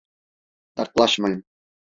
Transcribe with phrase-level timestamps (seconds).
[0.77, 1.43] Yaklaşmayın!